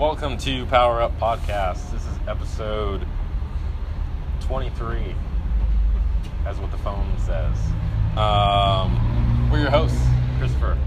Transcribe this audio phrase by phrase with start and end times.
[0.00, 1.92] Welcome to Power Up Podcast.
[1.92, 3.06] This is episode
[4.40, 5.14] 23,
[6.46, 7.54] as what the phone says.
[8.16, 10.00] Um, we're your hosts,
[10.38, 10.78] Christopher.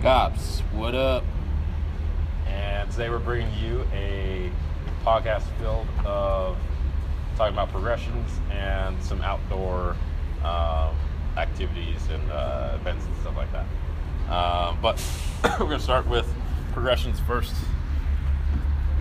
[0.00, 1.22] Cops, what up?
[2.46, 4.50] And today we're bringing you a
[5.04, 6.56] podcast filled of
[7.36, 9.96] talking about progressions and some outdoor
[10.42, 10.96] um,
[11.36, 13.66] activities and uh, events and stuff like that.
[14.32, 14.98] Um, but
[15.60, 16.26] we're going to start with
[16.72, 17.54] progressions first.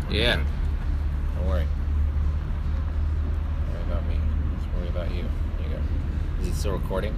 [0.10, 0.44] Yeah.
[1.36, 1.66] Don't worry.
[3.66, 4.20] Don't worry about me.
[4.54, 5.24] Let's worry about you.
[5.58, 5.82] There you go.
[6.42, 7.18] Is it still recording?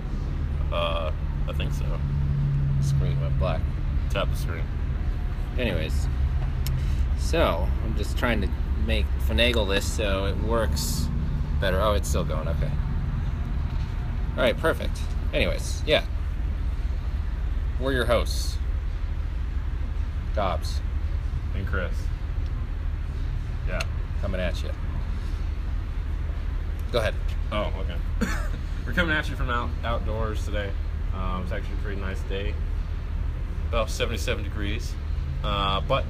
[0.71, 1.12] Uh,
[1.48, 1.85] I think so.
[2.81, 3.62] Screen went black.
[4.09, 4.63] Tap the screen.
[5.57, 6.07] Anyways,
[7.17, 8.49] so I'm just trying to
[8.85, 11.07] make finagle this so it works
[11.62, 11.81] better.
[11.81, 12.48] Oh, it's still going.
[12.48, 12.71] Okay.
[14.31, 14.99] All right, perfect.
[15.34, 16.04] Anyways, yeah.
[17.79, 18.57] We're your hosts.
[20.35, 20.81] Dobbs,
[21.55, 21.93] And Chris.
[24.21, 24.69] Coming at you.
[26.91, 27.13] Go ahead.
[27.51, 28.31] Oh, okay.
[28.85, 30.71] We're coming at you from out outdoors today.
[31.13, 32.53] Um, it's actually a pretty nice day,
[33.70, 34.93] about 77 degrees.
[35.43, 36.05] Uh, but,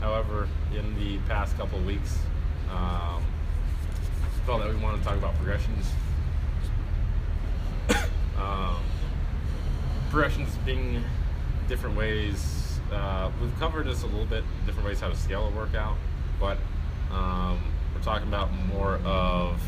[0.00, 2.18] however, in the past couple of weeks,
[2.70, 3.22] um,
[4.48, 5.90] felt that we wanted to talk about progressions.
[8.38, 8.76] um,
[10.08, 11.04] progressions being
[11.68, 12.80] different ways.
[12.90, 15.96] Uh, we've covered this a little bit, different ways how to scale a workout,
[16.40, 16.56] but
[17.12, 17.60] um,
[17.94, 19.60] we're talking about more of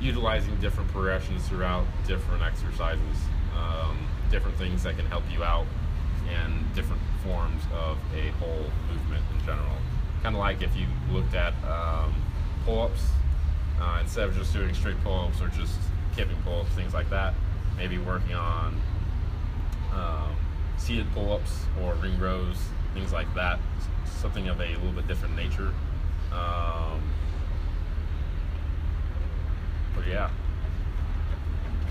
[0.00, 3.16] utilizing different progressions throughout different exercises,
[3.56, 3.96] um,
[4.30, 5.66] different things that can help you out,
[6.28, 9.76] and different forms of a whole movement in general.
[10.22, 12.14] Kind of like if you looked at um,
[12.64, 13.08] pull-ups
[13.80, 15.78] uh, instead of just doing straight pull-ups or just
[16.16, 17.34] kipping pull-ups, things like that.
[17.76, 18.80] Maybe working on
[19.92, 20.36] um,
[20.76, 22.56] seated pull-ups or ring rows,
[22.94, 23.58] things like that.
[24.06, 25.72] Something of a little bit different nature.
[26.32, 27.00] Um,
[29.94, 30.30] but yeah,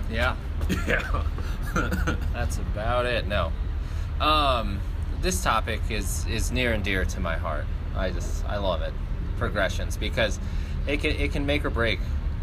[0.09, 0.35] Yeah.
[0.87, 1.23] yeah.
[2.33, 3.27] That's about it.
[3.27, 3.51] No.
[4.19, 4.79] Um,
[5.21, 7.65] this topic is is near and dear to my heart.
[7.95, 8.93] I just I love it.
[9.37, 10.39] Progressions because
[10.87, 11.99] it can it can make or break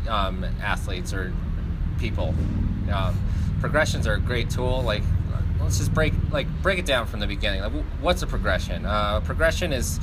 [0.09, 1.33] um, athletes or
[1.99, 2.35] people.
[2.93, 3.19] Um,
[3.61, 4.83] progressions are a great tool.
[4.83, 5.03] Like
[5.63, 7.61] let's just break like break it down from the beginning.
[7.61, 8.85] Like, what's a progression?
[8.85, 10.01] Uh, progression is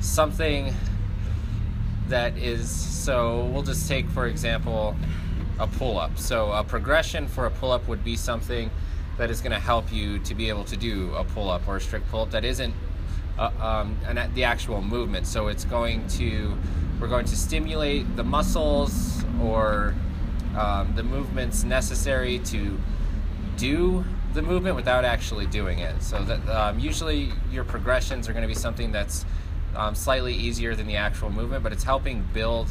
[0.00, 0.74] something
[2.08, 4.94] that is so we'll just take for example
[5.58, 8.70] a pull-up so a progression for a pull-up would be something
[9.16, 11.80] that is going to help you to be able to do a pull-up or a
[11.80, 12.74] strict pull-up that isn't
[13.38, 16.56] uh, um, an, the actual movement so it's going to
[17.00, 19.94] we're going to stimulate the muscles or
[20.56, 22.78] um, the movements necessary to
[23.56, 26.02] do the movement without actually doing it.
[26.02, 29.24] So that um, usually your progressions are going to be something that's
[29.76, 32.68] um, slightly easier than the actual movement, but it's helping build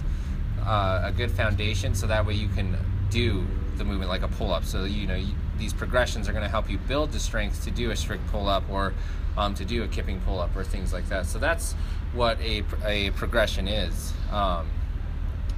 [0.61, 2.77] uh, a good foundation so that way you can
[3.09, 3.45] do
[3.77, 4.63] the movement like a pull-up.
[4.65, 7.71] So you know you, these progressions are going to help you build the strength to
[7.71, 8.93] do a strict pull-up or
[9.37, 11.25] um, to do a kipping pull-up or things like that.
[11.25, 11.73] So that's
[12.13, 14.13] what a, a progression is.
[14.31, 14.69] Um,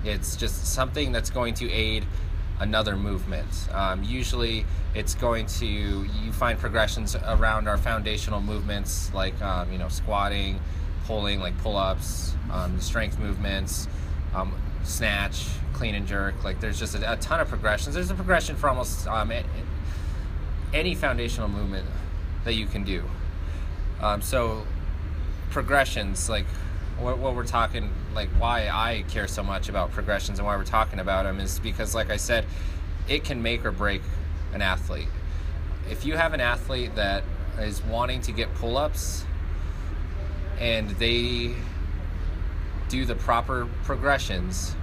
[0.04, 2.06] it's just something that's going to aid
[2.60, 3.48] another movement.
[3.72, 9.78] Um, usually, it's going to you find progressions around our foundational movements like um, you
[9.78, 10.60] know squatting,
[11.06, 13.88] pulling, like pull-ups, um, strength movements,
[14.34, 16.44] um, snatch, clean and jerk.
[16.44, 17.96] Like there's just a, a ton of progressions.
[17.96, 19.32] There's a progression for almost um,
[20.74, 21.86] any foundational movement
[22.44, 23.04] that you can do.
[24.02, 24.66] Um, so
[25.50, 26.46] progressions like
[27.00, 30.64] what, what we're talking like why i care so much about progressions and why we're
[30.64, 32.46] talking about them is because like i said
[33.08, 34.02] it can make or break
[34.54, 35.08] an athlete.
[35.90, 37.24] If you have an athlete that
[37.60, 39.26] is wanting to get pull-ups
[40.60, 41.54] and they
[42.90, 44.76] do the proper progressions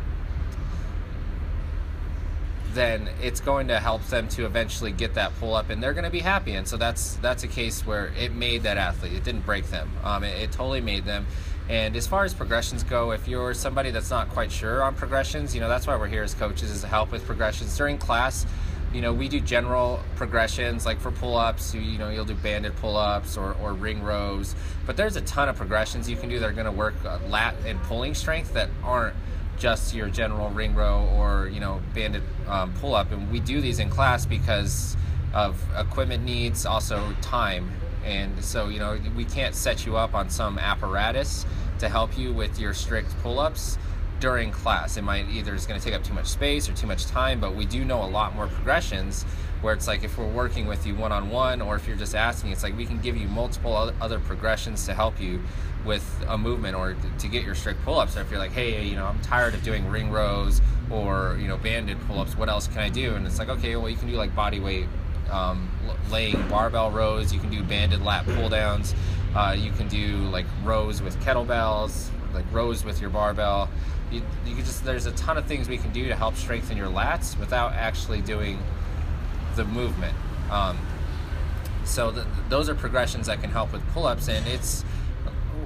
[2.74, 6.04] then it's going to help them to eventually get that pull up and they're going
[6.04, 6.52] to be happy.
[6.52, 9.12] And so that's that's a case where it made that athlete.
[9.12, 9.90] It didn't break them.
[10.02, 11.26] Um, it, it totally made them
[11.72, 15.54] and as far as progressions go if you're somebody that's not quite sure on progressions
[15.54, 17.76] you know that's why we're here as coaches is to help with progressions.
[17.76, 18.46] During class
[18.92, 22.76] you know we do general progressions like for pull-ups you, you know you'll do banded
[22.76, 24.54] pull-ups or, or ring rows.
[24.84, 27.18] But there's a ton of progressions you can do that are going to work uh,
[27.28, 29.16] lat and pulling strength that aren't
[29.58, 33.62] just your general ring row or you know banded um, pull up and we do
[33.62, 34.94] these in class because
[35.32, 37.70] of equipment needs also time
[38.04, 41.46] and so you know we can't set you up on some apparatus
[41.78, 43.78] to help you with your strict pull-ups
[44.20, 44.96] during class.
[44.96, 47.40] It might either is going to take up too much space or too much time,
[47.40, 49.24] but we do know a lot more progressions
[49.62, 52.14] where it's like if we're working with you one on one or if you're just
[52.14, 55.42] asking, it's like we can give you multiple other progressions to help you
[55.84, 58.14] with a movement or to get your strict pull ups.
[58.14, 61.48] So if you're like, hey, you know, I'm tired of doing ring rows or, you
[61.48, 63.16] know, banded pull ups, what else can I do?
[63.16, 64.86] And it's like, okay, well, you can do like body weight
[65.32, 65.68] um,
[66.10, 68.94] laying barbell rows, you can do banded lat pull downs,
[69.34, 73.68] uh, you can do like rows with kettlebells, like rows with your barbell.
[74.10, 76.76] You, you can just, there's a ton of things we can do to help strengthen
[76.76, 78.58] your lats without actually doing
[79.56, 80.14] the movement.
[80.50, 80.78] Um,
[81.84, 84.82] so the, those are progressions that can help with pull-ups, and it's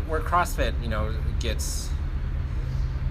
[0.06, 1.90] where CrossFit, you know, gets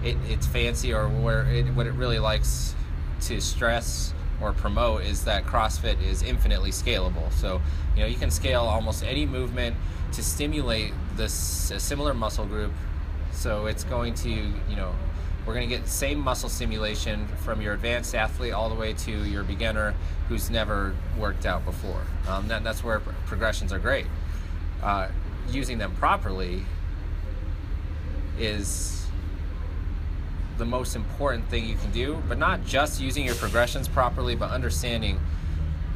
[0.02, 2.74] it, it's fancy, or where it, what it really likes
[3.22, 7.32] to stress or promote is that CrossFit is infinitely scalable.
[7.32, 7.60] So
[7.94, 9.76] you know you can scale almost any movement
[10.12, 12.72] to stimulate this a similar muscle group.
[13.32, 14.94] So it's going to you know
[15.46, 18.92] we're going to get the same muscle stimulation from your advanced athlete all the way
[18.94, 19.94] to your beginner
[20.28, 22.02] who's never worked out before.
[22.26, 24.06] Um, that, that's where progressions are great.
[24.82, 25.08] Uh,
[25.48, 26.64] using them properly
[28.38, 29.05] is
[30.58, 34.50] the most important thing you can do, but not just using your progressions properly, but
[34.50, 35.20] understanding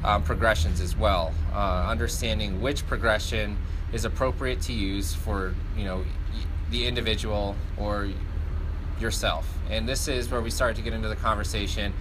[0.05, 1.33] um, progressions as well.
[1.53, 3.57] Uh, understanding which progression
[3.93, 6.05] is appropriate to use for you know
[6.71, 8.09] the individual or
[9.01, 9.49] yourself.
[9.71, 11.93] And this is where we start to get into the conversation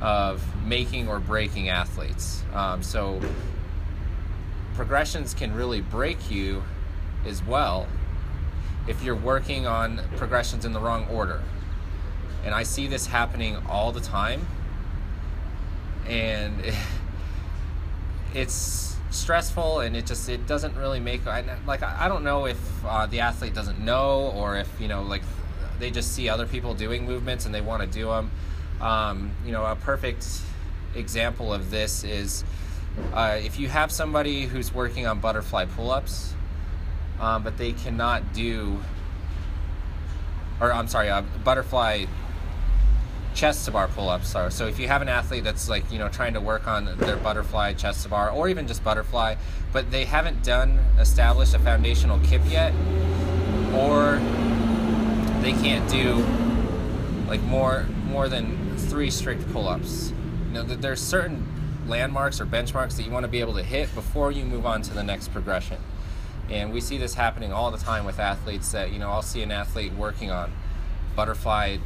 [0.00, 2.42] of making or breaking athletes.
[2.52, 3.20] Um, so
[4.74, 6.62] progressions can really break you
[7.26, 7.86] as well
[8.86, 11.42] if you're working on progressions in the wrong order.
[12.46, 14.46] And I see this happening all the time.
[16.08, 16.54] And
[18.34, 23.06] it's stressful and it just it doesn't really make like I don't know if uh,
[23.06, 25.22] the athlete doesn't know or if you know like
[25.78, 28.30] they just see other people doing movements and they want to do them.
[28.80, 30.26] Um, you know, a perfect
[30.94, 32.44] example of this is
[33.12, 36.34] uh, if you have somebody who's working on butterfly pull-ups,
[37.20, 38.80] um, but they cannot do,
[40.60, 42.06] or I'm sorry, uh, butterfly
[43.36, 44.50] chest to bar pull-ups are.
[44.50, 47.16] So if you have an athlete that's like you know trying to work on their
[47.16, 49.36] butterfly chest to bar, or even just butterfly,
[49.72, 52.72] but they haven't done established a foundational kip yet,
[53.74, 54.16] or
[55.42, 56.24] they can't do
[57.28, 60.12] like more more than three strict pull-ups.
[60.48, 61.46] You know, there's certain
[61.86, 64.82] landmarks or benchmarks that you want to be able to hit before you move on
[64.82, 65.78] to the next progression.
[66.48, 69.42] And we see this happening all the time with athletes that, you know, I'll see
[69.42, 70.52] an athlete working on
[71.16, 71.78] butterfly,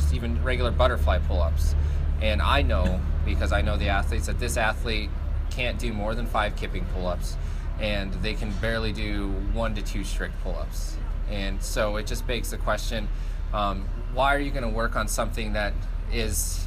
[0.00, 1.74] just even regular butterfly pull ups.
[2.22, 5.10] And I know, because I know the athletes, that this athlete
[5.50, 7.36] can't do more than five kipping pull ups
[7.80, 10.96] and they can barely do one to two strict pull ups.
[11.30, 13.08] And so it just begs the question
[13.52, 15.72] um, why are you going to work on something that
[16.12, 16.66] is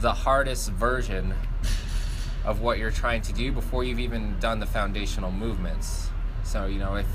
[0.00, 1.34] the hardest version
[2.44, 6.08] of what you're trying to do before you've even done the foundational movements?
[6.44, 7.06] So, you know, if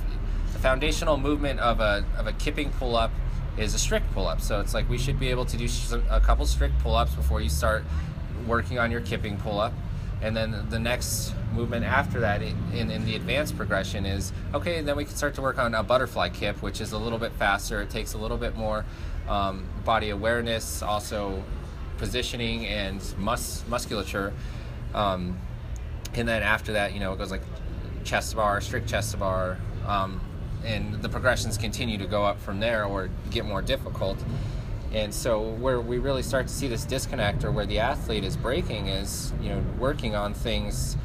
[0.54, 3.12] the foundational movement of a, of a kipping pull up
[3.58, 4.42] is a strict pull up.
[4.42, 5.68] So it's like we should be able to do
[6.10, 7.84] a couple strict pull ups before you start
[8.46, 9.74] working on your kipping pull up
[10.22, 14.96] and then the next movement after that in, in the advanced progression is okay then
[14.96, 17.82] we can start to work on a butterfly kip which is a little bit faster.
[17.82, 18.86] It takes a little bit more
[19.28, 21.44] um, body awareness also
[21.98, 24.34] positioning and mus- musculature.
[24.94, 25.40] Um,
[26.14, 27.44] and then after that you know it goes like
[28.04, 30.20] chest bar strict chest bar um,
[30.68, 34.18] and the progressions continue to go up from there or get more difficult
[34.94, 38.38] and so where we really start to see this disconnect or where the athlete is
[38.38, 40.96] breaking is, you know, working on things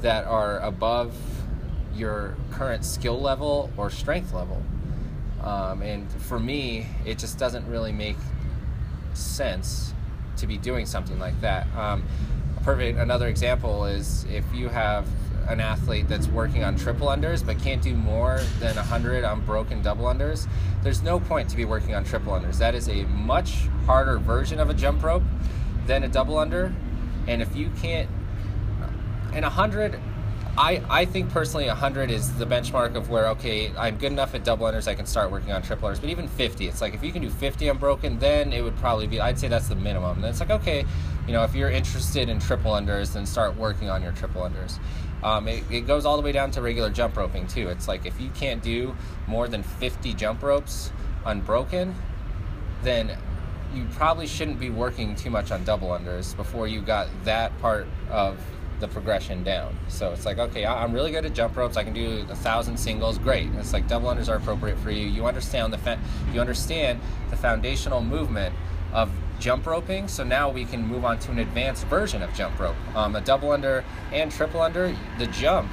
[0.00, 1.14] that are above
[1.94, 4.62] your current skill level or strength level.
[5.42, 8.16] Um, and for me, it just doesn't really make
[9.12, 9.92] sense
[10.36, 11.66] to be doing something like that.
[11.76, 12.04] Um,
[12.62, 15.04] perfect another example is if you have
[15.52, 19.82] an athlete that's working on triple unders but can't do more than 100 on broken
[19.82, 20.48] double unders,
[20.82, 22.58] there's no point to be working on triple unders.
[22.58, 25.22] That is a much harder version of a jump rope
[25.86, 26.74] than a double under.
[27.26, 28.08] And if you can't,
[29.32, 30.00] and 100,
[30.56, 34.44] I, I think personally 100 is the benchmark of where, okay, I'm good enough at
[34.44, 36.00] double unders, I can start working on triple unders.
[36.00, 39.06] But even 50, it's like if you can do 50 unbroken, then it would probably
[39.06, 40.18] be, I'd say that's the minimum.
[40.18, 40.84] And it's like, okay,
[41.26, 44.78] you know, if you're interested in triple unders, then start working on your triple unders.
[45.22, 47.68] Um, it, it, goes all the way down to regular jump roping too.
[47.68, 50.90] It's like if you can't do more than 50 jump ropes
[51.24, 51.94] unbroken,
[52.82, 53.16] then
[53.74, 57.86] you probably shouldn't be working too much on double unders before you got that part
[58.10, 58.38] of
[58.80, 59.78] the progression down.
[59.88, 61.76] So it's like, okay, I'm really good at jump ropes.
[61.76, 63.16] I can do a thousand singles.
[63.16, 63.48] Great.
[63.54, 65.06] It's like double unders are appropriate for you.
[65.06, 66.00] You understand the fa-
[66.34, 67.00] you understand
[67.30, 68.54] the foundational movement
[68.92, 70.08] of jump roping.
[70.08, 72.76] So now we can move on to an advanced version of jump rope.
[72.94, 75.70] Um, a double under and triple under, the jump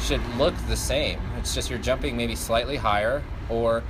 [0.00, 1.20] should look the same.
[1.38, 3.82] It's just you're jumping maybe slightly higher or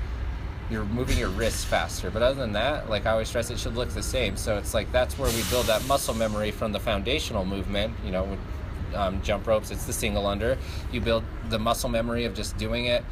[0.70, 2.10] you're moving your wrists faster.
[2.10, 4.36] But other than that, like I always stress, it should look the same.
[4.36, 7.94] So it's like that's where we build that muscle memory from the foundational movement.
[8.04, 8.38] You know, with
[8.94, 10.56] um, jump ropes, it's the single under.
[10.92, 13.04] You build the muscle memory of just doing it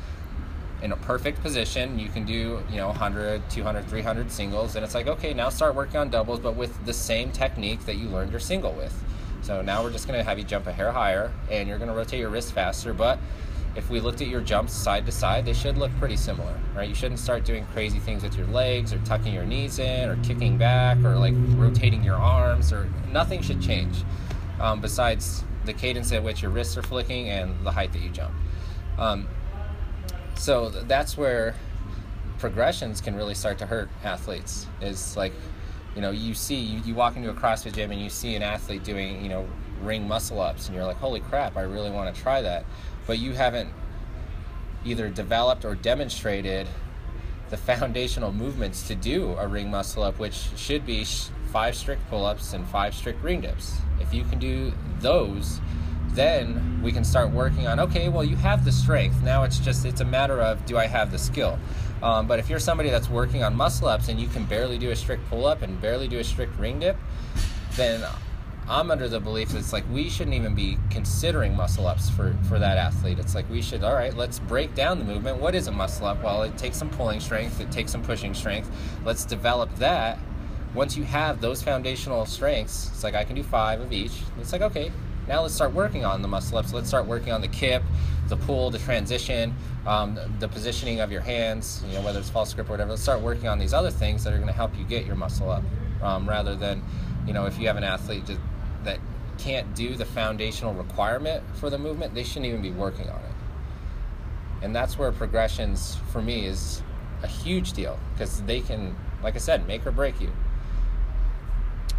[0.82, 1.98] in a perfect position.
[1.98, 4.76] You can do, you know, 100, 200, 300 singles.
[4.76, 7.96] And it's like, okay, now start working on doubles, but with the same technique that
[7.96, 8.94] you learned your single with.
[9.42, 11.90] So now we're just going to have you jump a hair higher and you're going
[11.90, 12.92] to rotate your wrist faster.
[12.92, 13.18] But
[13.76, 16.88] if we looked at your jumps side to side, they should look pretty similar, right?
[16.88, 20.16] You shouldn't start doing crazy things with your legs or tucking your knees in or
[20.24, 24.02] kicking back or like rotating your arms or nothing should change
[24.60, 28.08] um, besides the cadence at which your wrists are flicking and the height that you
[28.08, 28.34] jump.
[28.98, 29.28] Um,
[30.36, 31.54] so th- that's where
[32.38, 34.66] progressions can really start to hurt athletes.
[34.80, 35.32] Is like
[35.94, 38.42] you know you see you, you walk into a crossfit gym and you see an
[38.42, 39.48] athlete doing you know
[39.82, 42.64] ring muscle ups and you're like holy crap i really want to try that.
[43.06, 43.70] But you haven't
[44.84, 46.66] either developed or demonstrated
[47.50, 51.04] the foundational movements to do a ring muscle up which should be
[51.52, 53.76] five strict pull-ups and five strict ring dips.
[54.00, 55.60] If you can do those
[56.16, 59.22] then we can start working on okay well you have the strength.
[59.22, 61.58] Now it's just it's a matter of do i have the skill?
[62.02, 64.90] Um, but if you're somebody that's working on muscle ups and you can barely do
[64.90, 66.96] a strict pull up and barely do a strict ring dip
[67.76, 68.04] then
[68.68, 72.34] i'm under the belief that it's like we shouldn't even be considering muscle ups for
[72.48, 73.18] for that athlete.
[73.18, 75.38] It's like we should all right let's break down the movement.
[75.38, 76.22] What is a muscle up?
[76.22, 78.70] Well it takes some pulling strength it takes some pushing strength.
[79.04, 80.18] Let's develop that.
[80.74, 84.12] Once you have those foundational strengths it's like i can do five of each.
[84.40, 84.90] It's like okay
[85.28, 86.72] now let's start working on the muscle ups.
[86.72, 87.82] Let's start working on the kip,
[88.28, 89.54] the pull, the transition,
[89.86, 92.90] um, the positioning of your hands, you know, whether it's false grip or whatever.
[92.90, 95.16] Let's start working on these other things that are going to help you get your
[95.16, 95.64] muscle up
[96.02, 96.82] um, rather than,
[97.26, 98.40] you know, if you have an athlete just,
[98.84, 98.98] that
[99.38, 103.32] can't do the foundational requirement for the movement, they shouldn't even be working on it.
[104.62, 106.82] And that's where progressions for me is
[107.22, 110.32] a huge deal because they can, like I said, make or break you.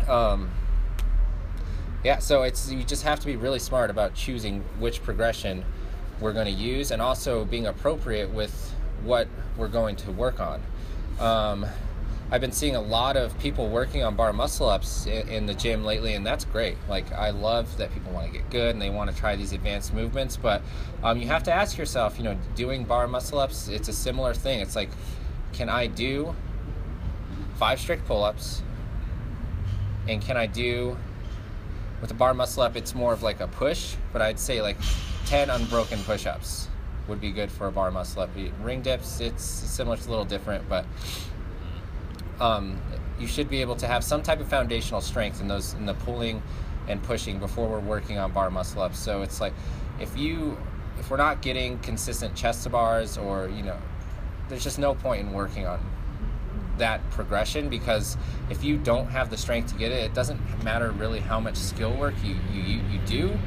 [0.08, 0.50] Um,
[2.08, 5.66] yeah, so it's you just have to be really smart about choosing which progression
[6.22, 8.74] we're going to use and also being appropriate with
[9.04, 10.64] what we're going to work on.
[11.20, 11.66] Um,
[12.32, 15.54] I've been seeing a lot of people working on bar muscle ups in, in, the
[15.54, 16.78] gym lately, and that's great.
[16.88, 19.52] Like, I love that people want to get good and they want to try these
[19.52, 20.62] advanced movements, but
[21.04, 24.34] um, you have to ask yourself, you know, doing bar muscle ups, it's a similar
[24.34, 24.62] thing.
[24.62, 24.92] It's like,
[25.52, 26.34] can I do
[27.56, 28.62] five strict pull ups?
[30.08, 30.96] And can I do
[32.02, 34.78] with a bar muscle up, it's more of like a push, but I'd say like
[35.26, 36.68] 10 unbroken push ups
[37.08, 38.30] would be good for a bar muscle up.
[38.62, 40.86] Ring dips, it's similar, it's a little different, but
[42.40, 42.80] um,
[43.20, 45.94] you should be able to have some type of foundational strength in those in the
[45.94, 46.42] pulling
[46.88, 49.00] and pushing before we're working on bar muscle ups.
[49.00, 49.54] So it's like
[50.00, 50.58] if you
[51.00, 53.78] if we're not getting consistent chest to bars or you know,
[54.50, 55.80] there's just no point in working on
[56.78, 58.18] that progression because
[58.50, 61.56] if you don't have the strength to get it, it doesn't matter really how much
[61.56, 63.38] skill work you, you, you do,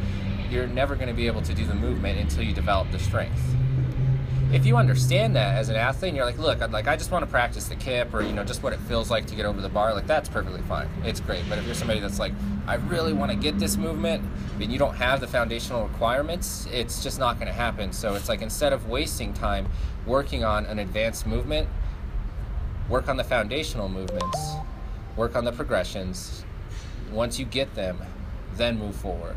[0.51, 3.41] you're never going to be able to do the movement until you develop the strength.
[4.53, 7.13] If you understand that as an athlete and you're like, look, I'd like I just
[7.13, 9.47] want to practice the kip or you know just what it feels like to get
[9.47, 10.89] over the bar, like that's perfectly fine.
[11.05, 11.45] It's great.
[11.49, 12.33] But if you're somebody that's like,
[12.67, 14.25] I really want to get this movement,
[14.61, 17.93] and you don't have the foundational requirements, it's just not going to happen.
[17.93, 19.69] So it's like instead of wasting time
[20.05, 21.69] working on an advanced movement,
[22.91, 24.55] work on the foundational movements,
[25.17, 26.45] work on the progressions.
[27.13, 27.99] Once you get them,
[28.57, 29.37] then move forward.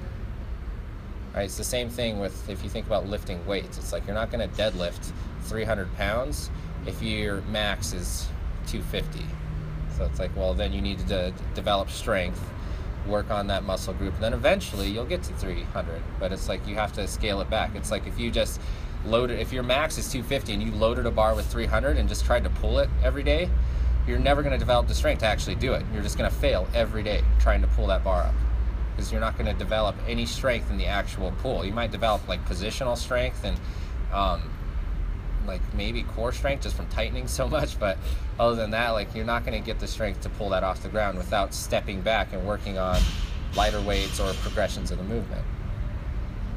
[1.33, 1.43] Right?
[1.43, 3.77] It's the same thing with if you think about lifting weights.
[3.77, 5.11] It's like you're not going to deadlift
[5.43, 6.49] 300 pounds
[6.87, 8.27] if your max is
[8.67, 9.25] 250.
[9.97, 12.41] So it's like, well, then you need to de- develop strength,
[13.07, 16.01] work on that muscle group, and then eventually you'll get to 300.
[16.19, 17.75] But it's like you have to scale it back.
[17.75, 18.59] It's like if you just
[19.05, 22.25] loaded if your max is 250 and you loaded a bar with 300 and just
[22.25, 23.49] tried to pull it every day
[24.07, 25.85] you're never going to develop the strength to actually do it.
[25.93, 28.33] You're just going to fail every day trying to pull that bar up
[28.91, 31.65] because you're not going to develop any strength in the actual pull.
[31.65, 33.57] You might develop like positional strength and
[34.11, 34.49] um,
[35.47, 37.97] like maybe core strength just from tightening so much but
[38.39, 40.81] other than that like you're not going to get the strength to pull that off
[40.83, 42.99] the ground without stepping back and working on
[43.55, 45.43] lighter weights or progressions of the movement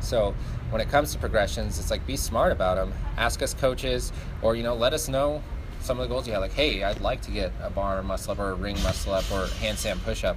[0.07, 0.35] so
[0.71, 2.93] when it comes to progressions, it's like be smart about them.
[3.17, 5.43] Ask us coaches, or you know, let us know
[5.81, 6.43] some of the goals you have.
[6.43, 9.25] Like, hey, I'd like to get a bar muscle up or a ring muscle up
[9.31, 10.37] or handstand push up.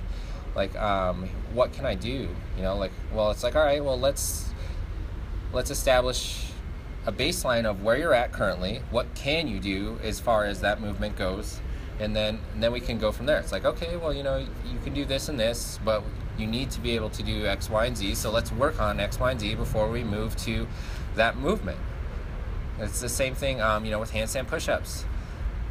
[0.56, 4.00] like um, what can i do you know like well it's like all right well
[4.00, 4.50] let's
[5.54, 6.46] let's establish
[7.06, 10.82] a baseline of where you're at currently what can you do as far as that
[10.82, 11.60] movement goes
[12.00, 14.38] and then and then we can go from there it's like okay well you know
[14.38, 16.04] you can do this and this but
[16.40, 19.00] you need to be able to do x y and z so let's work on
[19.00, 20.68] x y and z before we move to
[21.16, 21.78] that movement.
[22.80, 25.06] It's the same thing um, you know with handstand push-ups.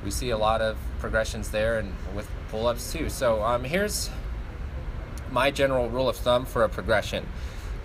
[0.05, 3.09] We see a lot of progressions there and with pull-ups too.
[3.09, 4.11] So um, here's
[5.31, 7.27] my general rule of thumb for a progression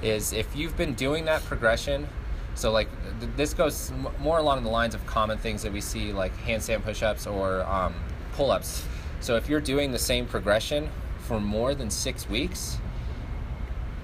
[0.01, 2.07] is if you've been doing that progression
[2.55, 6.13] so like th- this goes more along the lines of common things that we see
[6.13, 7.95] like handstand push-ups or um,
[8.33, 8.85] pull-ups.
[9.21, 10.89] So if you're doing the same progression
[11.23, 12.77] for more than six weeks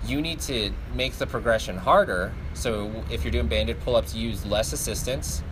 [0.06, 2.34] you need to make the progression harder.
[2.54, 5.44] So if you're doing banded pull-ups use less assistance.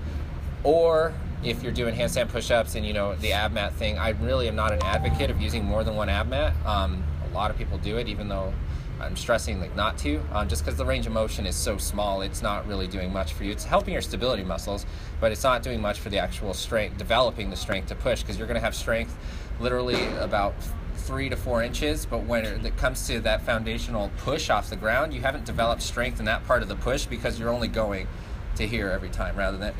[0.64, 4.48] Or if you're doing handstand push-ups and you know the ab mat thing i really
[4.48, 6.54] am not an advocate of using more than one ab mat.
[6.66, 8.52] Um, a lot of people do it even though
[9.00, 12.24] i'm stressing like not to um, just because the range of motion is so small
[12.24, 13.52] it's not really doing much for you.
[13.52, 14.88] It's helping your stability muscles
[15.22, 18.40] but it's not doing much for the actual strength developing the strength to push because
[18.40, 19.16] you're going to have strength
[19.60, 20.56] literally about
[20.98, 25.14] three to four inches but when it comes to that foundational push off the ground
[25.14, 28.08] you haven't developed strength in that part of the push because you're only going
[28.56, 29.74] to here every time rather than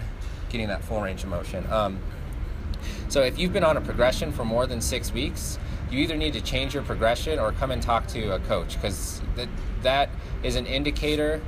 [0.50, 1.66] getting that full range of motion.
[1.72, 2.00] Um,
[3.10, 5.60] so if you've been on a progression for more than six weeks
[5.90, 9.22] you either need to change your progression or come and talk to a coach because
[9.36, 9.48] that,
[9.82, 10.10] that
[10.44, 11.42] is an indicator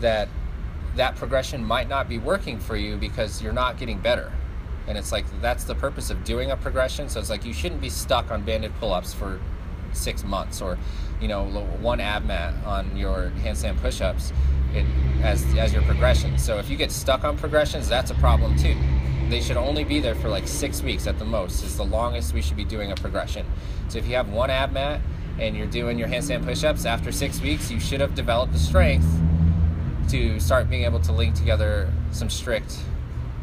[0.00, 0.28] that
[0.96, 4.32] that progression might not be working for you because you're not getting better
[4.88, 7.08] and it's like that's the purpose of doing a progression.
[7.08, 9.40] So it's like you shouldn't be stuck on banded pull-ups for
[9.92, 10.78] six months or
[11.20, 14.32] you know one ab mat on your handstand push-ups
[14.74, 14.84] it,
[15.22, 16.38] as as your progression.
[16.38, 18.76] So if you get stuck on progressions that's a problem too.
[19.28, 22.32] They should only be there for like six weeks at the most is the longest
[22.32, 23.44] we should be doing a progression.
[23.88, 25.02] So if you have one ab mat
[25.38, 29.06] and you're doing your handstand push-ups after six weeks you should have developed the strength
[30.08, 32.78] to start being able to link together some strict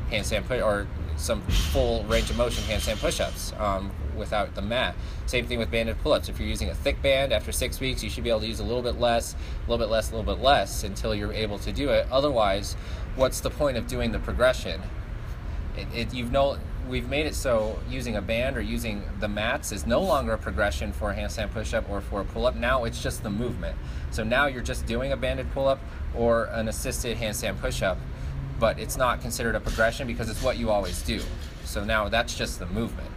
[0.10, 0.88] handstand push or
[1.18, 4.96] some full range of motion handstand push-ups um, without the mat.
[5.26, 6.30] Same thing with banded pull-ups.
[6.30, 8.60] If you're using a thick band after six weeks, you should be able to use
[8.60, 11.60] a little bit less, a little bit less, a little bit less until you're able
[11.60, 12.08] to do it.
[12.12, 12.76] Otherwise,
[13.16, 14.82] what's the point of doing the progression?
[15.78, 16.58] It, it, you've no,
[16.88, 20.38] we've made it so using a band or using the mats is no longer a
[20.38, 22.56] progression for a handstand push-up or for a pull-up.
[22.56, 23.78] Now it's just the movement.
[24.12, 25.80] So now you're just doing a banded pull-up
[26.16, 27.98] or an assisted handstand push-up
[28.59, 31.22] but it's not considered a progression because it's what you always do.
[31.63, 33.09] So now that's just the movement.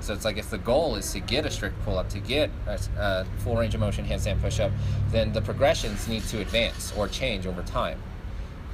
[0.00, 2.50] So it's like if the goal is to get a strict pull up, to get
[2.66, 4.70] a, a full range of motion handstand push up,
[5.10, 8.00] then the progressions need to advance or change over time.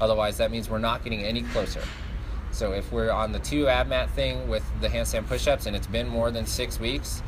[0.01, 1.83] Otherwise, that means we're not getting any closer.
[2.51, 5.75] So if we're on the two ab mat thing with the handstand push ups and
[5.75, 7.23] it's been more than six weeks,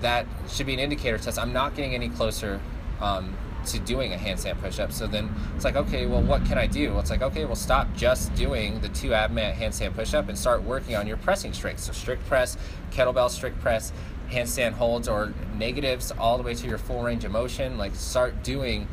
[0.00, 2.60] that should be an indicator to us I'm not getting any closer
[3.00, 3.34] um,
[3.66, 4.92] to doing a handstand push-up.
[4.92, 6.90] So then it's like, okay, well, what can I do?
[6.90, 10.38] Well, it's like, okay, well, stop just doing the two ab mat handstand push-up and
[10.38, 11.80] start working on your pressing strength.
[11.80, 12.56] So strict press,
[12.90, 13.92] kettlebell strict press,
[14.30, 17.78] handstand holds, or negatives all the way to your full range of motion.
[17.78, 18.88] Like start doing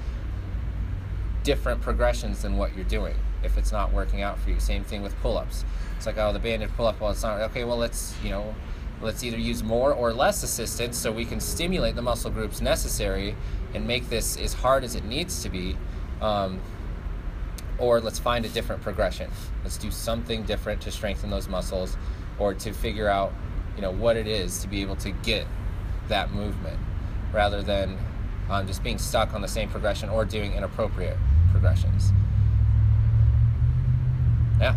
[1.44, 4.60] different progressions than what you're doing if it's not working out for you.
[4.60, 5.66] Same thing with pull-ups.
[5.98, 7.64] It's like, oh, the banded pull-up, well, it's not okay.
[7.64, 8.56] Well, let's you know
[9.04, 13.36] let's either use more or less assistance so we can stimulate the muscle groups necessary
[13.74, 15.76] and make this as hard as it needs to be.
[16.22, 16.60] Um,
[17.80, 19.30] or let's find a different progression.
[19.64, 21.98] Let's do something different to strengthen those muscles
[22.40, 23.34] or to figure out,
[23.76, 25.46] you know, what it is to be able to get
[26.08, 26.80] that movement
[27.34, 27.98] rather than
[28.50, 31.18] um, just being stuck on the same progression or doing inappropriate
[31.52, 32.12] progressions.
[34.60, 34.76] Yeah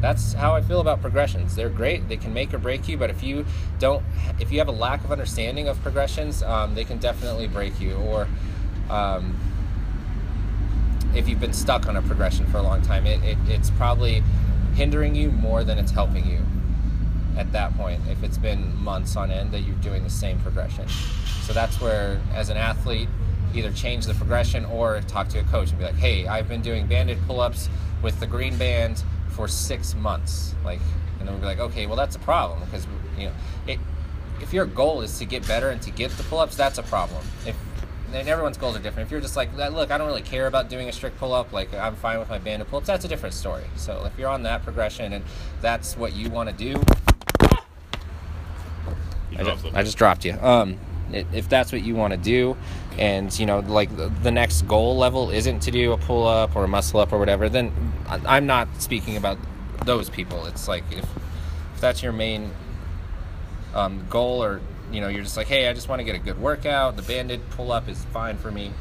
[0.00, 1.56] that's how I feel about progressions.
[1.56, 2.08] They're great.
[2.08, 3.44] They can make or break you, but if you
[3.78, 4.04] don't,
[4.38, 7.94] if you have a lack of understanding of progressions, um, they can definitely break you.
[7.94, 8.28] Or
[8.88, 9.36] um,
[11.14, 14.22] if you've been stuck on a progression for a long time, it, it, it's probably
[14.74, 16.40] hindering you more than it's helping you
[17.36, 18.00] at that point.
[18.08, 20.86] If it's been months on end that you're doing the same progression,
[21.42, 23.08] so that's where, as an athlete,
[23.54, 26.62] either change the progression or talk to a coach and be like, "Hey, I've been
[26.62, 27.68] doing banded pull-ups
[28.02, 29.02] with the green band."
[29.38, 30.56] For six months.
[30.64, 30.80] Like,
[31.20, 33.32] and then we'll be like, okay, well, that's a problem because, you know,
[33.68, 33.78] it,
[34.42, 36.82] if your goal is to get better and to get the pull ups, that's a
[36.82, 37.24] problem.
[37.46, 37.54] If
[38.12, 39.06] and everyone's goals are different.
[39.06, 41.52] If you're just like, look, I don't really care about doing a strict pull up,
[41.52, 43.64] like I'm fine with my band of pull ups, that's a different story.
[43.76, 45.24] So if you're on that progression and
[45.60, 46.82] that's what you want to do,
[49.36, 50.32] I just, I just, dropped you.
[50.40, 50.78] Um,
[51.12, 52.56] if that's what you want to do
[52.98, 56.64] and you know like the, next goal level isn't to do a pull up or
[56.64, 57.72] a muscle up or whatever then
[58.06, 59.38] i'm not speaking about
[59.84, 61.04] those people it's like if,
[61.74, 62.50] if that's your main
[63.74, 64.60] um, goal or
[64.92, 66.96] you know you're just like, hey, I just want to get a good workout.
[66.96, 68.72] The banded pull up is fine for me.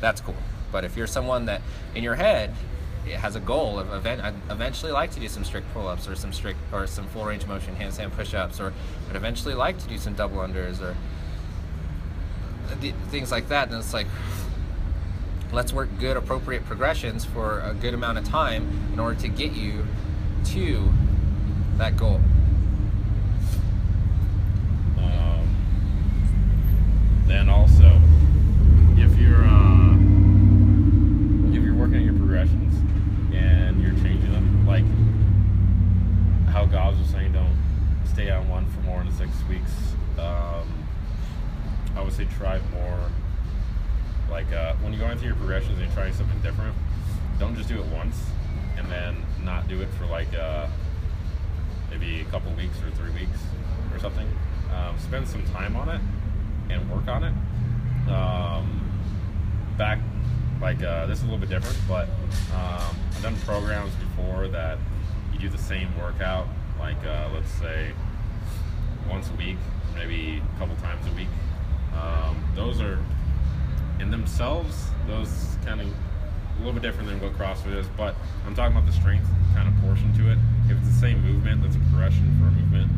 [0.00, 0.36] That's cool.
[0.72, 1.62] But if you're someone that
[1.94, 2.54] in your head
[3.06, 6.16] has a goal of event, I'd eventually like to do some strict pull ups or
[6.16, 8.72] some strict or some full range motion handstand push ups, or
[9.10, 10.96] I'd eventually like to do some double unders or
[13.10, 13.68] things like that.
[13.68, 14.06] And it's like,
[15.52, 19.52] let's work good, appropriate progressions for a good amount of time in order to get
[19.52, 19.86] you
[20.46, 20.90] to
[21.78, 22.20] that goal.
[24.98, 25.56] Um,
[27.26, 28.00] then also,
[28.96, 29.94] if you're uh,
[31.56, 32.74] if you're working on your progressions
[33.34, 34.84] and you're changing them, like
[36.52, 37.56] how Gobs was saying, don't
[38.12, 39.72] stay on one for more than six weeks.
[40.18, 40.75] Um,
[41.96, 43.10] I would say try more.
[44.30, 46.76] Like uh, when you go into your progressions and you're trying something different,
[47.38, 48.20] don't just do it once
[48.76, 50.66] and then not do it for like uh,
[51.90, 53.38] maybe a couple weeks or three weeks
[53.92, 54.28] or something.
[54.74, 56.00] Um, spend some time on it
[56.70, 57.32] and work on it.
[58.10, 58.82] Um,
[59.78, 59.98] back,
[60.60, 62.08] like uh, this is a little bit different, but
[62.54, 64.78] um, I've done programs before that
[65.32, 66.46] you do the same workout,
[66.78, 67.92] like uh, let's say
[69.08, 69.56] once a week,
[69.94, 71.28] maybe a couple times a week.
[72.00, 72.98] Um, those are
[74.00, 78.14] in themselves, those kind of a little bit different than what CrossFit is, but
[78.46, 80.38] I'm talking about the strength kind of portion to it.
[80.70, 82.90] If it's the same movement, that's a progression for a movement.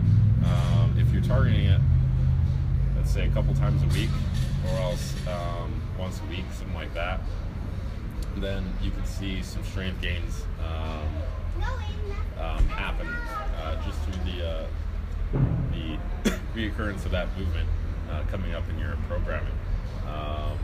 [0.44, 1.80] Um, if you're targeting it,
[2.96, 4.10] let's say a couple times a week,
[4.66, 7.20] or else um, once a week, something like that,
[8.36, 11.08] then you can see some strength gains um,
[12.38, 14.66] um, happen uh, just through the uh,
[15.72, 15.98] the
[16.54, 17.68] reoccurrence of that movement
[18.10, 19.52] uh, coming up in your programming.
[20.06, 20.58] Um,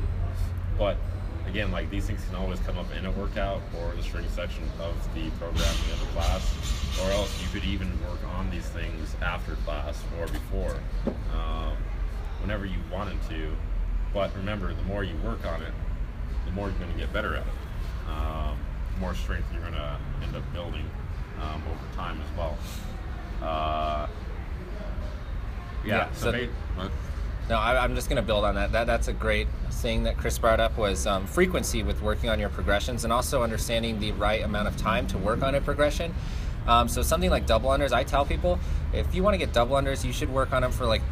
[0.78, 0.96] but
[1.46, 4.64] again, like these things can always come up in a workout or the strength section
[4.80, 9.14] of the programming of the class, or else you could even work on these things
[9.22, 10.76] after class or before,
[11.34, 11.76] um,
[12.40, 13.54] whenever you wanted to.
[14.12, 15.72] But remember, the more you work on it,
[16.46, 18.10] the more you're going to get better at it.
[18.10, 18.58] Um,
[18.94, 20.88] the more strength you're going to end up building
[21.40, 22.56] um, over time as well.
[23.42, 24.06] Uh,
[25.84, 26.90] yeah, Yeah, so, so-?
[27.48, 28.72] No, I, I'm just going to build on that.
[28.72, 32.40] That that's a great thing that Chris brought up was um, frequency with working on
[32.40, 36.14] your progressions and also understanding the right amount of time to work on a progression.
[36.66, 38.58] Um, so something like double unders, I tell people
[38.94, 41.02] if you want to get double unders, you should work on them for like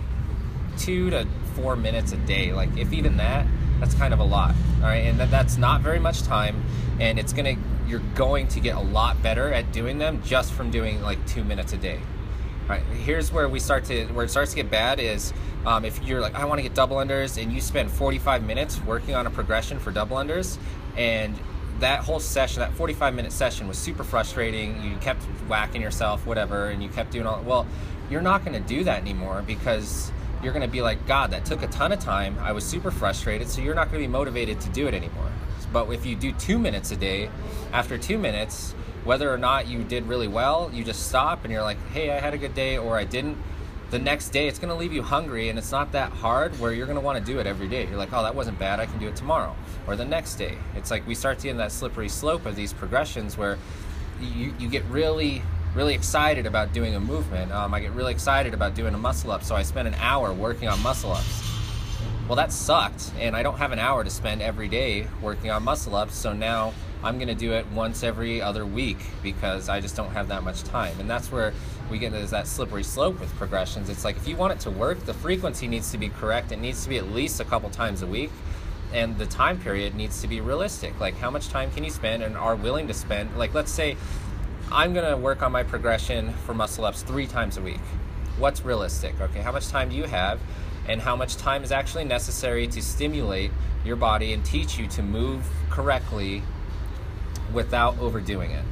[0.79, 2.53] two to four minutes a day.
[2.53, 3.47] Like if even that,
[3.79, 4.55] that's kind of a lot.
[4.77, 6.65] All right, and that, that's not very much time,
[6.99, 10.71] and it's gonna you're going to get a lot better at doing them just from
[10.71, 12.01] doing like two minutes a day.
[12.63, 15.33] All right, here's where we start to where it starts to get bad is
[15.67, 18.81] um, if you're like I want to get double unders and you spend 45 minutes
[18.83, 20.59] working on a progression for double unders
[20.97, 21.39] and
[21.81, 26.69] that whole session that 45 minute session was super frustrating you kept whacking yourself whatever
[26.69, 27.67] and you kept doing all well
[28.11, 31.45] you're not going to do that anymore because you're going to be like god that
[31.45, 34.13] took a ton of time i was super frustrated so you're not going to be
[34.13, 35.31] motivated to do it anymore.
[35.73, 37.31] But if you do two minutes a day
[37.73, 41.63] after two minutes whether or not you did really well you just stop and you're
[41.63, 43.39] like hey i had a good day or i didn't
[43.93, 46.73] the next day it's going to leave you hungry and it's not that hard where
[46.73, 47.87] you're going to want to do it every day.
[47.87, 49.55] You're like oh that wasn't bad i can do it tomorrow
[49.87, 50.57] or the next day.
[50.75, 53.59] It's like we start in that slippery slope of these progressions where
[54.19, 55.43] you, you get really
[55.75, 57.53] really excited about doing a movement.
[57.53, 60.33] Um, i get really excited about doing a muscle up so i spend an hour
[60.33, 61.43] working on muscle ups
[62.29, 65.63] well that sucked and i don't have an hour to spend every day working on
[65.63, 69.81] muscle ups so now i'm going to do it once every other week because i
[69.81, 70.99] just don't have that much time.
[71.01, 71.53] And that's where
[71.93, 74.71] we get into that slippery slope with progressions it's like if you want it to
[74.71, 76.53] work the frequency needs to be correct.
[76.53, 78.31] It needs to be at least a couple times a week
[78.93, 80.99] and the time period needs to be realistic.
[81.01, 83.37] Like how much time can you spend and are willing to spend?
[83.37, 83.97] Like let's say
[84.71, 87.81] i'm to work on my progression for muscle ups three times a week.
[88.39, 89.21] What's realistic?
[89.21, 90.41] Okay how much time do you have?
[90.89, 93.53] And how much time is actually necessary to stimulate
[93.85, 96.43] your body and teach you to move correctly
[97.53, 98.65] without overdoing it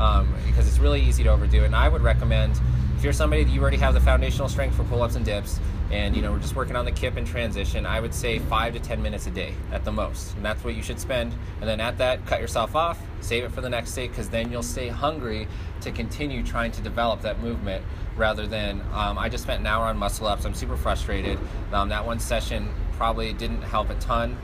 [0.00, 1.62] um, because it's really easy to overdo.
[1.62, 2.60] It and i would recommend
[2.96, 5.60] if you're somebody that you already have the foundational strength for pull-ups and dips
[5.90, 8.72] and you know we're just working on the kip and transition i would say five
[8.72, 10.34] to ten minutes a day at the most.
[10.36, 11.32] And that's what you should spend.
[11.60, 14.50] And then at that cut yourself off save it for the next day because then
[14.50, 15.46] you'll stay hungry
[15.82, 17.84] to continue trying to develop that movement
[18.16, 21.38] rather than um, i just spent an hour on muscle ups i'm super frustrated.
[21.72, 24.36] Um, that one session probably didn't help a ton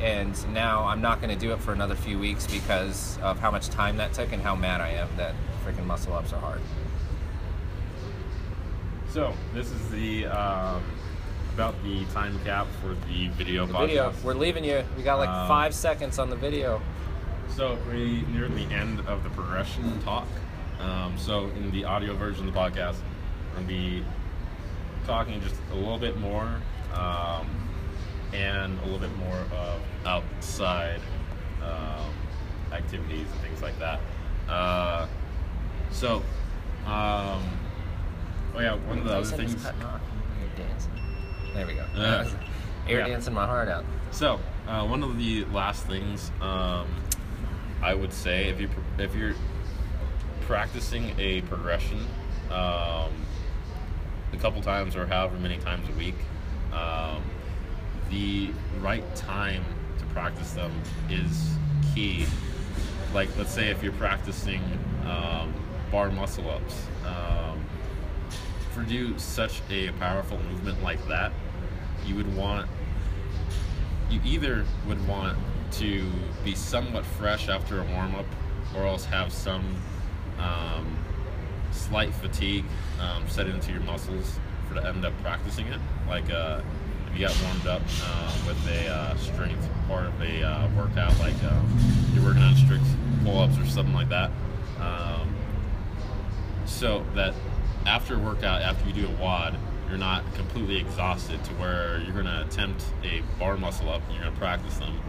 [0.00, 3.50] and now i'm not going to do it for another few weeks because of how
[3.50, 5.34] much time that took and how mad i am that
[5.64, 6.60] freaking muscle ups are hard
[9.12, 10.82] So this is the um,
[11.54, 13.86] about the time cap for the video the podcast.
[13.88, 16.80] video we're leaving you we got like Um, five seconds on the video
[17.56, 20.28] So we near the end of the progression talk.
[20.78, 22.96] Um, so in the audio version of the podcast,
[23.50, 24.04] we're gonna be
[25.06, 26.48] talking just a little bit more,
[26.94, 27.46] um,
[28.32, 31.00] and a little bit more of outside
[31.62, 32.12] um,
[32.72, 34.00] activities and things like that.
[34.48, 35.06] Uh,
[35.90, 36.16] so,
[36.86, 37.42] um,
[38.54, 39.62] oh yeah, one of the other things.
[39.62, 40.92] You're dancing.
[41.54, 41.82] There we go.
[41.94, 42.28] Uh,
[42.88, 43.08] Air yeah.
[43.08, 43.84] dancing my heart out.
[44.10, 46.88] So, uh, one of the last things um,
[47.82, 49.34] I would say, if you if you're
[50.42, 52.06] practicing a progression
[52.50, 53.12] um,
[54.32, 56.16] a couple times or however many times a week,
[56.72, 57.22] um,
[58.10, 59.64] the right time
[59.98, 60.72] to practice them
[61.08, 61.54] is
[61.94, 62.26] key.
[63.14, 64.62] Like, let's say if you're practicing
[65.04, 65.52] um,
[65.90, 67.64] bar muscle ups, um,
[68.72, 71.32] for do such a powerful movement like that,
[72.06, 72.68] you would want
[74.10, 75.38] you either would want
[75.70, 76.04] to
[76.44, 78.26] be somewhat fresh after a warm up,
[78.76, 79.64] or else have some
[80.38, 80.98] um,
[81.70, 82.64] slight fatigue
[83.00, 85.80] um, set into your muscles for to end up practicing it.
[86.08, 86.60] Like uh,
[87.12, 91.18] if you got warmed up uh, with a uh, strength part of a uh, workout,
[91.18, 91.78] like um,
[92.14, 92.84] you're working on strict
[93.24, 94.30] pull ups or something like that.
[94.80, 95.34] Um,
[96.66, 97.34] so that
[97.86, 99.56] after a workout, after you do a WOD,
[99.88, 104.14] you're not completely exhausted to where you're going to attempt a bar muscle up and
[104.14, 105.00] you're going to practice them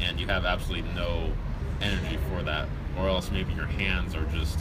[0.00, 1.32] and you have absolutely no
[1.80, 2.66] energy for that
[2.98, 4.58] or else maybe your hands are just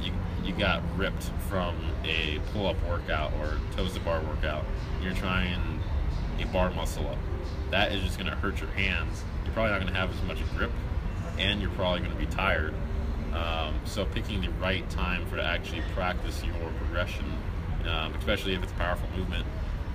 [0.00, 0.12] you,
[0.44, 1.74] you got ripped from
[2.04, 4.64] a pull-up workout or toes to bar workout
[5.02, 5.79] you're trying
[6.42, 7.18] a bar muscle up
[7.70, 10.22] that is just going to hurt your hands you're probably not going to have as
[10.22, 10.70] much grip
[11.38, 12.74] and you're probably going to be tired
[13.32, 17.24] um, so picking the right time for to actually practice your progression,
[17.88, 19.46] um, especially if it's powerful movement,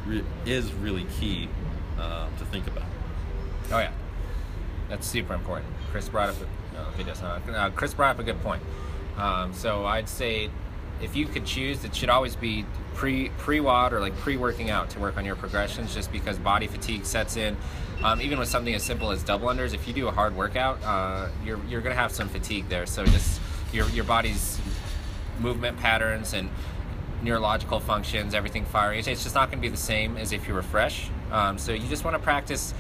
[0.05, 1.49] re- is really key
[1.99, 2.85] uh, to think about.
[3.71, 3.91] Oh yeah,
[4.89, 5.67] that's super important.
[5.91, 6.35] Chris brought up.
[6.73, 7.41] No, does not.
[7.49, 8.61] Uh, Chris brought up a good point.
[9.17, 10.49] Um, so I'd say
[11.01, 14.71] if you could choose, it should always be pre pre WOD or like pre working
[14.71, 17.55] out to work on your progressions, just because body fatigue sets in.
[18.03, 20.83] Um, even with something as simple as double unders, if you do a hard workout,
[20.83, 22.85] uh, you're you're gonna have some fatigue there.
[22.85, 23.39] So just
[23.71, 24.59] your your body's
[25.39, 26.49] movement patterns and
[27.21, 28.99] neurological functions, everything firing.
[28.99, 31.09] It's just not going to be the same as if you were fresh.
[31.31, 32.73] Um, so you just want to practice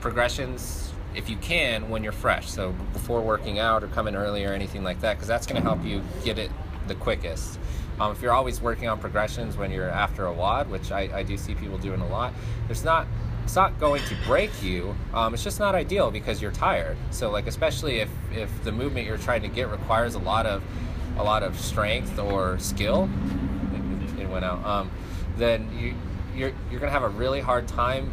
[0.00, 2.50] progressions if you can when you're fresh.
[2.50, 5.66] So before working out or coming early or anything like that, because that's going to
[5.66, 6.50] help you get it
[6.88, 7.58] the quickest.
[8.00, 11.22] Um, if you're always working on progressions when you're after a WOD, which I, I
[11.22, 12.32] do see people doing a lot,
[12.66, 13.06] there's not
[13.44, 14.94] it's not going to break you.
[15.12, 16.96] Um, it's just not ideal because you're tired.
[17.10, 20.62] So like especially if if the movement you're trying to get requires a lot of
[21.18, 23.10] a lot of strength or skill,
[23.74, 24.64] it, it went out.
[24.64, 24.90] Um,
[25.36, 25.94] then you
[26.34, 28.10] you're you're gonna have a really hard time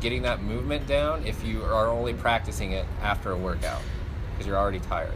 [0.00, 3.82] getting that movement down if you are only practicing it after a workout
[4.32, 5.12] because you're already tired.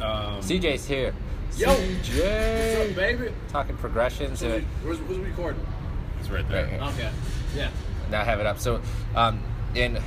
[0.00, 1.12] Um, CJ's here.
[1.56, 1.68] Yo!
[1.68, 3.32] What's CJ up, baby?
[3.48, 4.38] talking progressions.
[4.38, 5.66] So, where's, where's we recording?
[6.18, 6.64] it's right there.
[6.64, 6.82] Right here.
[6.82, 7.10] Okay.
[7.56, 7.70] Yeah.
[8.10, 8.58] now I have it up.
[8.58, 8.80] So,
[9.14, 9.42] um,
[9.74, 10.00] and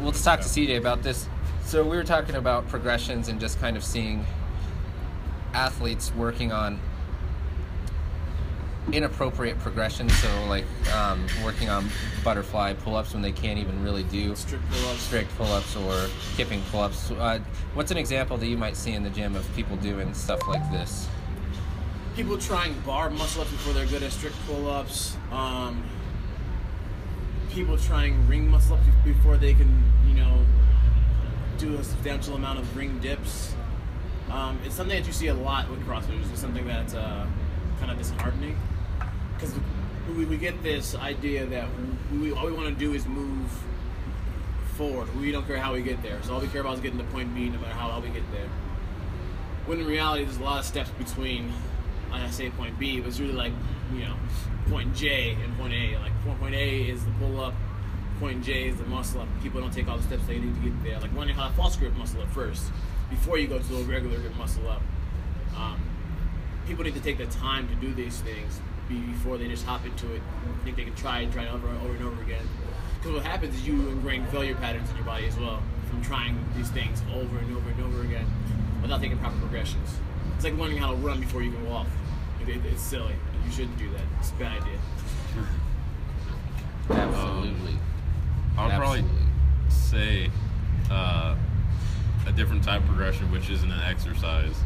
[0.00, 1.28] we'll just talk to CJ about this.
[1.64, 4.26] So we were talking about progressions and just kind of seeing
[5.52, 6.80] athletes working on
[8.94, 10.08] inappropriate progression.
[10.08, 11.88] So like um, working on
[12.24, 15.00] butterfly pull-ups when they can't even really do Strict pull-ups.
[15.00, 17.10] strict pull-ups or kipping pull-ups.
[17.12, 17.40] Uh,
[17.74, 20.70] what's an example that you might see in the gym of people doing stuff like
[20.70, 21.08] this?
[22.16, 25.16] People trying bar muscle ups before they're good at strict pull-ups.
[25.32, 25.84] Um,
[27.52, 30.38] people trying ring muscle ups before they can, you know,
[31.58, 33.54] do a substantial amount of ring dips.
[34.30, 36.30] Um, it's something that you see a lot with CrossFitters.
[36.30, 37.26] It's something that's uh,
[37.78, 38.56] kind of disheartening
[39.40, 39.54] because
[40.16, 41.68] we, we get this idea that
[42.12, 43.48] we, all we want to do is move
[44.76, 45.14] forward.
[45.18, 46.22] We don't care how we get there.
[46.22, 48.30] So all we care about is getting to point B, no matter how we get
[48.32, 48.48] there.
[49.66, 51.52] When in reality, there's a lot of steps between.
[52.12, 53.52] I say point B, but it's really like
[53.94, 54.16] you know
[54.68, 55.96] point J and point A.
[55.98, 57.54] Like point A is the pull up,
[58.18, 59.28] point J is the muscle up.
[59.44, 60.98] People don't take all the steps they need to get there.
[60.98, 62.72] Like learning how to false grip muscle up first
[63.10, 64.82] before you go to a regular grip muscle up.
[65.56, 65.80] Um,
[66.66, 70.12] people need to take the time to do these things before they just hop into
[70.14, 70.22] it.
[70.60, 72.44] I think they can try and try it over and over and over again.
[72.98, 76.36] Because what happens is you ingrain failure patterns in your body as well from trying
[76.56, 78.26] these things over and over and over again
[78.82, 79.96] without taking proper progressions.
[80.36, 81.86] It's like learning how to run before you can walk.
[82.42, 83.14] It- it- it's silly.
[83.46, 84.02] You shouldn't do that.
[84.18, 84.78] It's a bad idea.
[86.90, 87.76] Absolutely.
[88.58, 89.04] I would probably
[89.68, 90.30] say
[90.90, 91.36] uh,
[92.26, 94.56] a different type of progression, which isn't an exercise.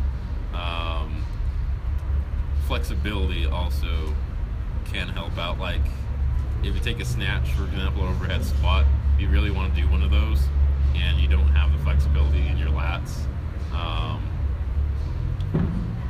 [0.54, 1.24] Um,
[2.66, 4.14] flexibility also
[4.87, 5.59] can help out.
[5.59, 5.81] Like
[6.62, 8.85] if you take a snatch, for example, or overhead squat,
[9.18, 10.40] you really want to do one of those,
[10.94, 13.24] and you don't have the flexibility in your lats,
[13.72, 14.22] um,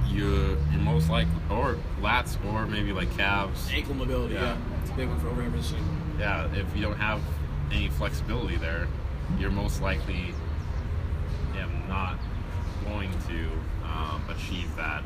[0.09, 3.69] you you're most likely, or lats, or maybe like calves.
[3.73, 4.43] Ankle mobility, Yeah.
[4.43, 4.57] yeah.
[4.83, 5.85] It's a big one for overhead positioning.
[6.19, 7.21] Yeah, if you don't have
[7.73, 8.87] any flexibility there,
[9.39, 10.33] you're most likely
[11.55, 12.19] yeah, not
[12.85, 13.49] going to
[13.85, 15.03] um, achieve that